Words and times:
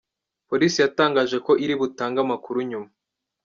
Polisi 0.49 0.77
yatangaje 0.83 1.37
ko 1.45 1.51
iri 1.63 1.73
butange 1.81 2.19
amakuru 2.25 2.57
nyuma. 2.69 2.89